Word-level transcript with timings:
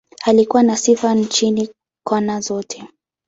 Alikuwa 0.25 0.63
na 0.63 0.77
sifa 0.77 1.15
nchini, 1.15 1.69
kona 2.05 2.39
zote. 2.41 2.87